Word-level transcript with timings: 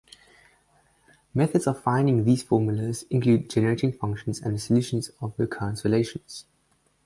Methods 1.31 1.67
of 1.67 1.79
finding 1.83 2.23
these 2.23 2.41
formulas 2.41 3.03
include 3.11 3.51
generating 3.51 3.93
functions 3.93 4.39
and 4.39 4.55
the 4.55 4.59
solution 4.59 4.99
of 5.21 5.35
recurrence 5.37 5.85
relations. 5.85 6.45